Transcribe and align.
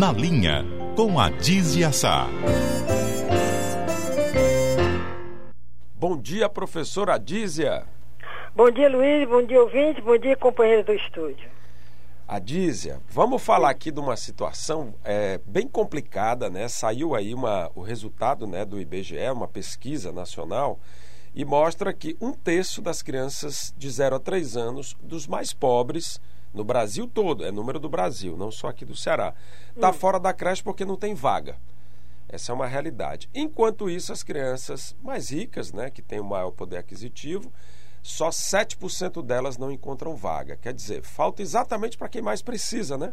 Na 0.00 0.12
Linha, 0.12 0.64
com 0.96 1.20
a 1.20 1.28
Dizia 1.28 1.92
Sá. 1.92 2.26
Bom 5.94 6.16
dia, 6.16 6.48
professora 6.48 7.16
Adízia. 7.16 7.84
Bom 8.56 8.70
dia, 8.70 8.88
Luiz. 8.88 9.28
Bom 9.28 9.44
dia, 9.44 9.60
ouvinte. 9.60 10.00
Bom 10.00 10.16
dia, 10.16 10.34
companheiro 10.38 10.84
do 10.84 10.94
estúdio. 10.94 11.50
Adízia, 12.26 12.98
vamos 13.10 13.42
falar 13.42 13.68
aqui 13.68 13.90
de 13.90 14.00
uma 14.00 14.16
situação 14.16 14.94
é, 15.04 15.38
bem 15.44 15.68
complicada, 15.68 16.48
né? 16.48 16.66
Saiu 16.66 17.14
aí 17.14 17.34
uma, 17.34 17.70
o 17.74 17.82
resultado 17.82 18.46
né, 18.46 18.64
do 18.64 18.80
IBGE, 18.80 19.30
uma 19.30 19.48
pesquisa 19.48 20.10
nacional, 20.10 20.80
e 21.34 21.44
mostra 21.44 21.92
que 21.92 22.16
um 22.22 22.32
terço 22.32 22.80
das 22.80 23.02
crianças 23.02 23.74
de 23.76 23.90
0 23.90 24.16
a 24.16 24.18
3 24.18 24.56
anos, 24.56 24.96
dos 25.02 25.26
mais 25.26 25.52
pobres, 25.52 26.18
no 26.52 26.64
Brasil 26.64 27.06
todo, 27.06 27.44
é 27.44 27.50
número 27.50 27.78
do 27.78 27.88
Brasil, 27.88 28.36
não 28.36 28.50
só 28.50 28.68
aqui 28.68 28.84
do 28.84 28.96
Ceará, 28.96 29.34
está 29.74 29.90
hum. 29.90 29.92
fora 29.92 30.18
da 30.18 30.32
creche 30.32 30.62
porque 30.62 30.84
não 30.84 30.96
tem 30.96 31.14
vaga. 31.14 31.56
Essa 32.28 32.52
é 32.52 32.54
uma 32.54 32.66
realidade. 32.66 33.28
Enquanto 33.34 33.90
isso, 33.90 34.12
as 34.12 34.22
crianças 34.22 34.96
mais 35.02 35.30
ricas, 35.30 35.72
né, 35.72 35.90
que 35.90 36.00
têm 36.00 36.20
o 36.20 36.24
maior 36.24 36.52
poder 36.52 36.76
aquisitivo, 36.76 37.52
só 38.02 38.30
7% 38.30 39.22
delas 39.22 39.58
não 39.58 39.70
encontram 39.70 40.14
vaga. 40.14 40.56
Quer 40.56 40.72
dizer, 40.72 41.02
falta 41.02 41.42
exatamente 41.42 41.98
para 41.98 42.08
quem 42.08 42.22
mais 42.22 42.40
precisa, 42.40 42.96
né? 42.96 43.12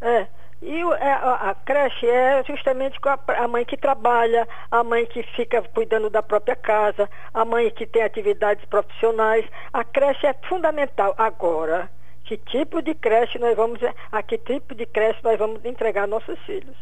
É. 0.00 0.26
E 0.60 0.80
é, 0.80 1.12
a, 1.12 1.56
creche 1.64 2.06
é 2.06 2.44
justamente 2.44 2.96
a, 3.36 3.48
mãe 3.48 3.64
que 3.64 3.76
trabalha, 3.76 4.46
a 4.70 4.84
mãe 4.84 5.04
que 5.06 5.24
fica 5.34 5.60
cuidando 5.74 6.08
da 6.08 6.22
própria 6.22 6.54
casa, 6.54 7.10
a 7.34 7.44
mãe 7.44 7.68
que 7.70 7.84
tem 7.84 8.02
atividades 8.02 8.64
profissionais. 8.66 9.44
A 9.72 9.82
creche 9.82 10.24
é 10.24 10.34
fundamental. 10.48 11.16
Agora, 11.18 11.90
que 12.32 12.38
tipo 12.50 12.80
de 12.80 12.94
creche 12.94 13.38
nós 13.38 13.54
vamos, 13.54 13.80
a 14.10 14.22
que 14.22 14.38
tipo 14.38 14.74
de 14.74 14.86
creche 14.86 15.20
nós 15.22 15.38
vamos 15.38 15.62
entregar 15.64 16.06
nossos 16.08 16.38
filhos? 16.40 16.76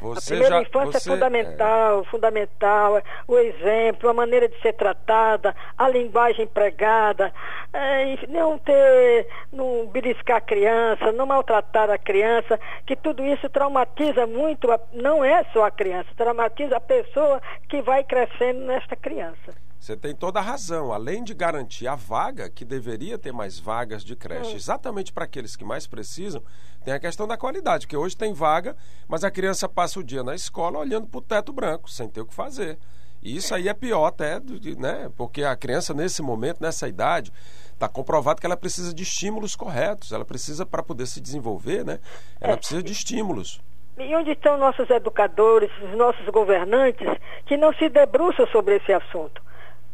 Você 0.00 0.34
a 0.34 0.36
primeira 0.36 0.56
já, 0.56 0.62
infância 0.62 0.98
é 0.98 1.00
você, 1.00 1.08
é 1.08 1.12
fundamental, 1.14 2.00
é... 2.00 2.04
fundamental, 2.04 3.02
o 3.26 3.38
exemplo, 3.38 4.10
a 4.10 4.12
maneira 4.12 4.46
de 4.46 4.60
ser 4.60 4.74
tratada, 4.74 5.56
a 5.78 5.88
linguagem 5.88 6.44
empregada, 6.44 7.32
é, 7.72 8.18
não 8.28 8.58
ter, 8.58 9.26
não 9.50 9.86
beliscar 9.86 10.36
a 10.36 10.40
criança, 10.42 11.12
não 11.12 11.24
maltratar 11.24 11.88
a 11.90 11.96
criança, 11.96 12.60
que 12.84 12.94
tudo 12.94 13.24
isso 13.24 13.48
traumatiza 13.48 14.26
muito, 14.26 14.68
não 14.92 15.24
é 15.24 15.44
só 15.52 15.64
a 15.64 15.70
criança, 15.70 16.08
traumatiza 16.14 16.76
a 16.76 16.80
pessoa 16.80 17.40
que 17.68 17.80
vai 17.80 18.04
crescendo 18.04 18.60
nesta 18.66 18.94
criança. 18.94 19.54
Você 19.78 19.96
tem 19.96 20.14
toda 20.14 20.38
a 20.38 20.42
razão. 20.42 20.92
Além 20.92 21.22
de 21.22 21.34
garantir 21.34 21.86
a 21.86 21.94
vaga, 21.94 22.48
que 22.48 22.64
deveria 22.64 23.18
ter 23.18 23.32
mais 23.32 23.58
vagas 23.58 24.02
de 24.02 24.16
creche, 24.16 24.52
hum. 24.52 24.56
exatamente 24.56 25.12
para 25.12 25.24
aqueles 25.24 25.56
que 25.56 25.64
mais 25.64 25.86
precisam, 25.86 26.42
tem 26.84 26.94
a 26.94 27.00
questão 27.00 27.26
da 27.26 27.36
qualidade, 27.36 27.86
que 27.86 27.96
hoje 27.96 28.16
tem 28.16 28.32
vaga, 28.32 28.76
mas 29.08 29.24
a 29.24 29.30
criança 29.30 29.68
passa 29.68 30.00
o 30.00 30.04
dia 30.04 30.22
na 30.22 30.34
escola 30.34 30.78
olhando 30.78 31.06
para 31.06 31.18
o 31.18 31.22
teto 31.22 31.52
branco, 31.52 31.90
sem 31.90 32.08
ter 32.08 32.20
o 32.20 32.26
que 32.26 32.34
fazer. 32.34 32.78
E 33.22 33.36
isso 33.36 33.54
aí 33.54 33.68
é 33.68 33.74
pior 33.74 34.06
até, 34.06 34.38
né? 34.76 35.10
Porque 35.16 35.42
a 35.42 35.56
criança, 35.56 35.94
nesse 35.94 36.20
momento, 36.20 36.60
nessa 36.60 36.86
idade, 36.86 37.32
está 37.72 37.88
comprovado 37.88 38.38
que 38.38 38.46
ela 38.46 38.56
precisa 38.56 38.92
de 38.92 39.02
estímulos 39.02 39.56
corretos. 39.56 40.12
Ela 40.12 40.26
precisa, 40.26 40.66
para 40.66 40.82
poder 40.82 41.06
se 41.06 41.22
desenvolver, 41.22 41.84
né? 41.84 42.00
Ela 42.38 42.52
é. 42.52 42.56
precisa 42.56 42.82
de 42.82 42.92
estímulos. 42.92 43.62
E 43.96 44.14
onde 44.14 44.32
estão 44.32 44.58
nossos 44.58 44.90
educadores, 44.90 45.70
os 45.82 45.96
nossos 45.96 46.26
governantes, 46.26 47.08
que 47.46 47.56
não 47.56 47.72
se 47.74 47.88
debruçam 47.88 48.46
sobre 48.48 48.76
esse 48.76 48.92
assunto? 48.92 49.43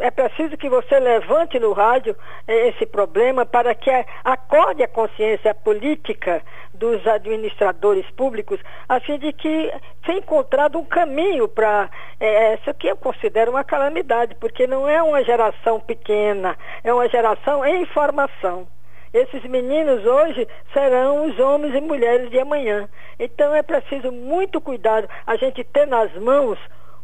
É 0.00 0.10
preciso 0.10 0.56
que 0.56 0.68
você 0.68 0.98
levante 0.98 1.58
no 1.58 1.72
rádio 1.72 2.16
eh, 2.46 2.68
esse 2.68 2.86
problema 2.86 3.44
para 3.44 3.74
que 3.74 3.90
acorde 4.24 4.82
a 4.82 4.88
consciência 4.88 5.54
política 5.54 6.42
dos 6.72 7.06
administradores 7.06 8.08
públicos, 8.12 8.58
a 8.88 8.98
fim 9.00 9.18
de 9.18 9.32
que 9.32 9.72
seja 10.04 10.18
encontrado 10.18 10.78
um 10.78 10.84
caminho 10.84 11.46
para 11.46 11.90
é, 12.18 12.54
isso 12.54 12.72
que 12.74 12.88
eu 12.88 12.96
considero 12.96 13.50
uma 13.50 13.62
calamidade, 13.62 14.34
porque 14.36 14.66
não 14.66 14.88
é 14.88 15.02
uma 15.02 15.22
geração 15.22 15.78
pequena, 15.78 16.56
é 16.82 16.92
uma 16.92 17.08
geração 17.08 17.64
em 17.64 17.84
formação. 17.86 18.66
Esses 19.12 19.42
meninos 19.44 20.06
hoje 20.06 20.46
serão 20.72 21.26
os 21.26 21.38
homens 21.38 21.74
e 21.74 21.80
mulheres 21.80 22.30
de 22.30 22.38
amanhã. 22.38 22.88
Então 23.18 23.54
é 23.54 23.62
preciso 23.62 24.12
muito 24.12 24.60
cuidado 24.60 25.08
a 25.26 25.36
gente 25.36 25.64
ter 25.64 25.86
nas 25.86 26.14
mãos 26.14 26.58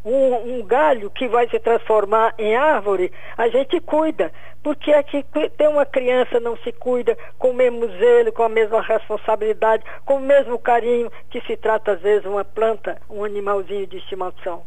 um, 0.06 0.58
um, 0.58 0.62
galho 0.64 1.10
que 1.10 1.26
vai 1.26 1.48
se 1.48 1.58
transformar 1.58 2.32
em 2.38 2.54
árvore, 2.54 3.12
a 3.36 3.48
gente 3.48 3.80
cuida. 3.80 4.32
Porque 4.62 4.90
é 4.90 5.02
que 5.02 5.24
tem 5.56 5.68
uma 5.68 5.84
criança 5.84 6.40
não 6.40 6.56
se 6.58 6.72
cuida 6.72 7.16
com 7.38 7.50
o 7.50 7.54
mesmo 7.54 7.86
zelo, 7.98 8.32
com 8.32 8.42
a 8.42 8.48
mesma 8.48 8.80
responsabilidade, 8.80 9.84
com 10.04 10.16
o 10.16 10.20
mesmo 10.20 10.58
carinho 10.58 11.10
que 11.30 11.40
se 11.42 11.56
trata 11.56 11.92
às 11.92 12.00
vezes 12.00 12.26
uma 12.26 12.44
planta, 12.44 13.00
um 13.10 13.24
animalzinho 13.24 13.86
de 13.86 13.98
estimação. 13.98 14.62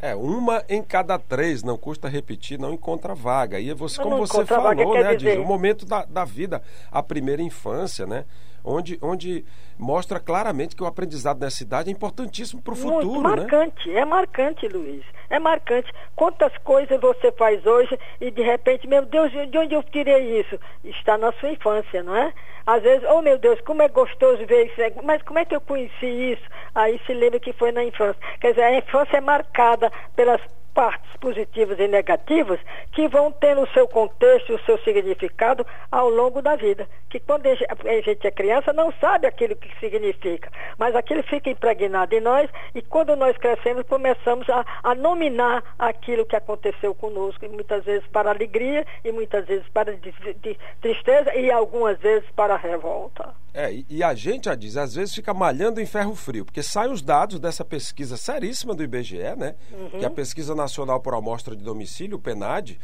É, 0.00 0.14
uma 0.14 0.64
em 0.68 0.82
cada 0.82 1.18
três, 1.18 1.62
não 1.62 1.78
custa 1.78 2.08
repetir, 2.08 2.58
não 2.58 2.72
encontra 2.72 3.14
vaga. 3.14 3.60
E 3.60 3.72
você, 3.72 4.02
como 4.02 4.18
você 4.18 4.44
falou, 4.44 4.64
vaga, 4.64 4.84
né, 4.84 5.14
dizer... 5.14 5.38
o 5.38 5.44
momento 5.44 5.86
da, 5.86 6.04
da 6.04 6.24
vida, 6.24 6.60
a 6.90 7.02
primeira 7.02 7.40
infância, 7.40 8.06
né? 8.06 8.24
Onde, 8.64 8.98
onde 9.02 9.44
mostra 9.78 10.20
claramente 10.20 10.76
que 10.76 10.82
o 10.82 10.86
aprendizado 10.86 11.40
nessa 11.40 11.62
idade 11.62 11.90
é 11.90 11.92
importantíssimo 11.92 12.62
para 12.62 12.72
o 12.72 12.76
futuro. 12.76 13.06
Muito 13.06 13.22
né? 13.22 13.36
marcante, 13.36 13.88
né? 13.88 14.00
é 14.00 14.04
marcante, 14.04 14.68
Luiz. 14.68 15.04
É 15.28 15.38
marcante. 15.38 15.92
Quantas 16.14 16.56
coisas 16.58 17.00
você 17.00 17.32
faz 17.32 17.64
hoje 17.66 17.98
e 18.20 18.30
de 18.30 18.42
repente, 18.42 18.86
meu 18.86 19.04
Deus, 19.04 19.32
de 19.32 19.58
onde 19.58 19.74
eu 19.74 19.82
tirei 19.82 20.40
isso? 20.40 20.58
Está 20.84 21.18
na 21.18 21.32
sua 21.32 21.50
infância, 21.50 22.02
não 22.02 22.14
é? 22.14 22.32
Às 22.66 22.82
vezes, 22.82 23.08
oh 23.10 23.20
meu 23.22 23.38
Deus, 23.38 23.60
como 23.62 23.82
é 23.82 23.88
gostoso 23.88 24.46
ver 24.46 24.66
isso, 24.66 25.02
mas 25.02 25.20
como 25.22 25.38
é 25.38 25.44
que 25.44 25.56
eu 25.56 25.60
conheci 25.60 26.06
isso? 26.06 26.44
Aí 26.74 27.00
se 27.06 27.12
lembra 27.12 27.40
que 27.40 27.52
foi 27.52 27.72
na 27.72 27.82
infância. 27.82 28.20
Quer 28.40 28.50
dizer, 28.50 28.62
a 28.62 28.78
infância 28.78 29.16
é 29.16 29.20
marcada 29.20 29.90
pelas 30.14 30.40
partes 30.74 31.10
positivas 31.20 31.78
e 31.78 31.86
negativas 31.86 32.58
que 32.92 33.08
vão 33.08 33.30
ter 33.30 33.56
o 33.56 33.66
seu 33.68 33.86
contexto 33.86 34.52
e 34.52 34.54
o 34.54 34.64
seu 34.64 34.78
significado 34.78 35.66
ao 35.90 36.08
longo 36.08 36.42
da 36.42 36.56
vida. 36.56 36.88
Que 37.08 37.20
quando 37.20 37.46
a 37.46 37.54
gente 38.00 38.26
é 38.26 38.30
criança 38.30 38.72
não 38.72 38.92
sabe 39.00 39.26
aquilo 39.26 39.56
que 39.56 39.68
significa, 39.78 40.50
mas 40.78 40.94
aquilo 40.94 41.22
fica 41.22 41.50
impregnado 41.50 42.14
em 42.14 42.20
nós 42.20 42.50
e 42.74 42.82
quando 42.82 43.14
nós 43.16 43.36
crescemos 43.36 43.86
começamos 43.86 44.48
a, 44.48 44.64
a 44.82 44.94
nominar 44.94 45.62
aquilo 45.78 46.26
que 46.26 46.36
aconteceu 46.36 46.94
conosco, 46.94 47.44
e 47.44 47.48
muitas 47.48 47.84
vezes 47.84 48.06
para 48.08 48.30
alegria 48.30 48.86
e 49.04 49.12
muitas 49.12 49.46
vezes 49.46 49.66
para 49.68 49.96
de, 49.96 50.12
de 50.42 50.58
tristeza 50.80 51.34
e 51.34 51.50
algumas 51.50 51.98
vezes 51.98 52.28
para 52.34 52.56
revolta. 52.56 53.34
É, 53.54 53.70
e, 53.70 53.84
e 53.88 54.02
a 54.02 54.14
gente, 54.14 54.46
já 54.46 54.54
diz, 54.54 54.76
às 54.76 54.94
vezes 54.94 55.14
fica 55.14 55.34
malhando 55.34 55.80
em 55.80 55.84
ferro 55.84 56.14
frio, 56.14 56.44
porque 56.44 56.62
saem 56.62 56.90
os 56.90 57.02
dados 57.02 57.38
dessa 57.38 57.64
pesquisa 57.64 58.16
seríssima 58.16 58.74
do 58.74 58.82
IBGE, 58.82 59.18
né? 59.36 59.54
Uhum. 59.70 59.90
Que 59.90 60.04
é 60.04 60.06
a 60.06 60.10
pesquisa 60.10 60.54
nacional 60.62 61.00
por 61.00 61.14
amostra 61.14 61.54
de 61.54 61.62
domicílio, 61.62 62.16
o 62.16 62.20
PNAD, 62.20 62.76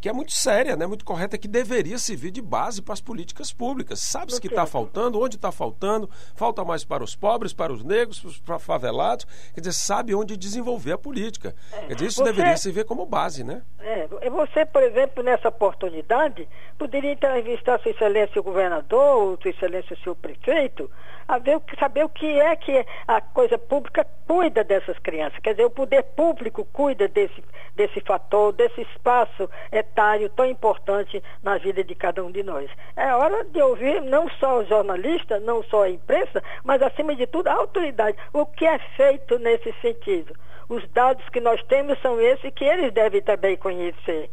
que 0.00 0.08
é 0.08 0.12
muito 0.12 0.32
séria, 0.32 0.76
né, 0.76 0.86
muito 0.86 1.04
correta, 1.04 1.38
que 1.38 1.48
deveria 1.48 1.98
servir 1.98 2.30
de 2.30 2.42
base 2.42 2.82
para 2.82 2.94
as 2.94 3.00
políticas 3.00 3.52
públicas. 3.52 4.00
Sabe-se 4.00 4.40
que 4.40 4.48
está 4.48 4.66
faltando, 4.66 5.20
onde 5.20 5.36
está 5.36 5.52
faltando, 5.52 6.08
falta 6.34 6.64
mais 6.64 6.84
para 6.84 7.02
os 7.02 7.14
pobres, 7.14 7.52
para 7.52 7.72
os 7.72 7.82
negros, 7.82 8.20
para 8.44 8.56
os 8.56 8.64
favelados. 8.64 9.26
Quer 9.54 9.60
dizer, 9.60 9.72
sabe 9.72 10.14
onde 10.14 10.36
desenvolver 10.36 10.92
a 10.92 10.98
política. 10.98 11.54
É. 11.72 11.86
Quer 11.86 11.94
dizer, 11.94 12.06
isso 12.06 12.24
você, 12.24 12.32
deveria 12.32 12.56
servir 12.56 12.84
como 12.84 13.06
base, 13.06 13.44
né? 13.44 13.62
É, 13.80 14.06
você, 14.30 14.66
por 14.66 14.82
exemplo, 14.82 15.22
nessa 15.22 15.48
oportunidade, 15.48 16.48
poderia 16.78 17.12
entrevistar 17.12 17.80
Sua 17.80 17.90
Excelência 17.90 18.40
o 18.40 18.44
governador, 18.44 19.22
ou 19.22 19.38
Sua 19.40 19.50
Excelência 19.50 19.96
o 19.96 20.02
seu 20.02 20.14
prefeito, 20.14 20.90
a 21.28 21.38
ver, 21.38 21.60
saber 21.78 22.04
o 22.04 22.08
que 22.08 22.26
é 22.26 22.54
que 22.56 22.84
a 23.06 23.20
coisa 23.20 23.58
pública 23.58 24.06
cuida 24.26 24.62
dessas 24.62 24.98
crianças. 24.98 25.38
Quer 25.40 25.52
dizer, 25.52 25.64
o 25.64 25.70
poder 25.70 26.02
público 26.02 26.64
cuida 26.72 27.08
desse, 27.08 27.42
desse 27.74 28.00
fator, 28.00 28.52
desse 28.52 28.80
espaço 28.82 29.48
tão 29.86 30.46
importante 30.46 31.22
na 31.42 31.58
vida 31.58 31.82
de 31.82 31.94
cada 31.94 32.24
um 32.24 32.30
de 32.30 32.42
nós. 32.42 32.70
É 32.96 33.14
hora 33.14 33.44
de 33.44 33.60
ouvir 33.60 34.02
não 34.02 34.28
só 34.38 34.58
o 34.58 34.64
jornalista, 34.66 35.40
não 35.40 35.62
só 35.64 35.84
a 35.84 35.90
imprensa, 35.90 36.42
mas 36.64 36.82
acima 36.82 37.14
de 37.14 37.26
tudo 37.26 37.48
a 37.48 37.54
autoridade. 37.54 38.16
O 38.32 38.44
que 38.46 38.64
é 38.66 38.78
feito 38.96 39.38
nesse 39.38 39.72
sentido? 39.80 40.34
Os 40.68 40.86
dados 40.90 41.26
que 41.30 41.40
nós 41.40 41.62
temos 41.64 42.00
são 42.00 42.20
esses 42.20 42.52
que 42.52 42.64
eles 42.64 42.92
devem 42.92 43.22
também 43.22 43.56
conhecer 43.56 44.30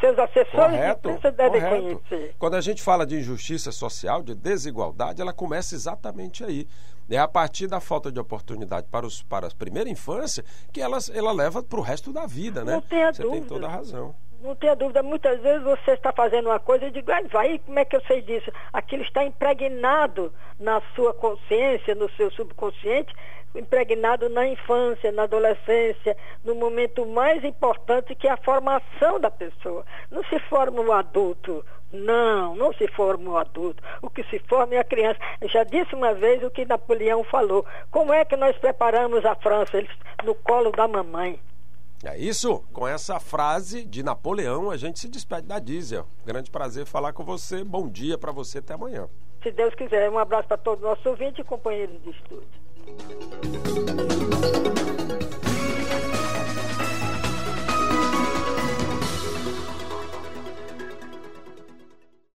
seus 0.00 0.18
assessores 0.18 0.76
correto, 0.76 1.08
de 1.08 1.14
imprensa 1.14 1.32
devem 1.32 1.60
correto. 1.60 2.02
conhecer. 2.08 2.34
Quando 2.38 2.54
a 2.54 2.60
gente 2.60 2.82
fala 2.82 3.06
de 3.06 3.16
injustiça 3.16 3.70
social, 3.70 4.22
de 4.22 4.34
desigualdade, 4.34 5.20
ela 5.20 5.32
começa 5.32 5.74
exatamente 5.74 6.44
aí. 6.44 6.66
É 7.10 7.18
a 7.18 7.28
partir 7.28 7.66
da 7.66 7.78
falta 7.78 8.10
de 8.10 8.18
oportunidade 8.18 8.86
para, 8.90 9.06
os, 9.06 9.22
para 9.22 9.46
a 9.46 9.50
primeira 9.50 9.88
infância 9.88 10.44
que 10.72 10.80
ela, 10.80 10.98
ela 11.12 11.32
leva 11.32 11.62
para 11.62 11.78
o 11.78 11.82
resto 11.82 12.12
da 12.12 12.26
vida, 12.26 12.64
né? 12.64 12.74
Não 12.74 12.80
tenha 12.80 13.12
Você 13.12 13.22
dúvida. 13.22 13.40
tem 13.40 13.48
toda 13.48 13.66
a 13.66 13.70
razão. 13.70 14.14
Não 14.42 14.56
tenha 14.56 14.74
dúvida, 14.74 15.04
muitas 15.04 15.40
vezes 15.40 15.62
você 15.62 15.92
está 15.92 16.12
fazendo 16.12 16.46
uma 16.46 16.58
coisa 16.58 16.86
e 16.86 16.90
digo, 16.90 17.12
vai, 17.30 17.60
como 17.60 17.78
é 17.78 17.84
que 17.84 17.94
eu 17.94 18.02
sei 18.06 18.22
disso? 18.22 18.50
Aquilo 18.72 19.04
está 19.04 19.22
impregnado 19.22 20.32
na 20.58 20.82
sua 20.96 21.14
consciência, 21.14 21.94
no 21.94 22.10
seu 22.16 22.28
subconsciente, 22.32 23.14
impregnado 23.54 24.28
na 24.28 24.48
infância, 24.48 25.12
na 25.12 25.24
adolescência, 25.24 26.16
no 26.44 26.56
momento 26.56 27.06
mais 27.06 27.44
importante 27.44 28.16
que 28.16 28.26
é 28.26 28.32
a 28.32 28.36
formação 28.36 29.20
da 29.20 29.30
pessoa. 29.30 29.84
Não 30.10 30.24
se 30.24 30.40
forma 30.40 30.80
um 30.80 30.92
adulto 30.92 31.64
Não, 31.92 32.56
não 32.56 32.72
se 32.72 32.88
forma 32.88 33.30
o 33.30 33.36
adulto. 33.36 33.82
O 34.00 34.08
que 34.08 34.24
se 34.24 34.38
forma 34.48 34.74
é 34.74 34.78
a 34.78 34.84
criança. 34.84 35.20
Eu 35.40 35.48
já 35.48 35.62
disse 35.62 35.94
uma 35.94 36.14
vez 36.14 36.42
o 36.42 36.50
que 36.50 36.64
Napoleão 36.64 37.22
falou. 37.22 37.66
Como 37.90 38.12
é 38.12 38.24
que 38.24 38.34
nós 38.34 38.56
preparamos 38.56 39.24
a 39.26 39.34
França? 39.34 39.76
Eles 39.76 39.90
no 40.24 40.34
colo 40.34 40.72
da 40.72 40.88
mamãe. 40.88 41.38
É 42.04 42.18
isso. 42.18 42.64
Com 42.72 42.86
essa 42.86 43.20
frase 43.20 43.84
de 43.84 44.02
Napoleão, 44.02 44.70
a 44.70 44.76
gente 44.76 44.98
se 44.98 45.08
despede 45.08 45.46
da 45.46 45.58
Diesel. 45.58 46.06
Grande 46.26 46.50
prazer 46.50 46.84
falar 46.84 47.12
com 47.12 47.24
você. 47.24 47.62
Bom 47.62 47.88
dia 47.88 48.18
para 48.18 48.32
você. 48.32 48.58
Até 48.58 48.74
amanhã. 48.74 49.08
Se 49.42 49.52
Deus 49.52 49.74
quiser. 49.74 50.10
Um 50.10 50.18
abraço 50.18 50.48
para 50.48 50.56
todos 50.56 50.82
os 50.82 50.88
nossos 50.90 51.06
ouvintes 51.06 51.38
e 51.38 51.44
companheiros 51.44 52.02
de 52.02 52.10
estúdio. 52.10 52.62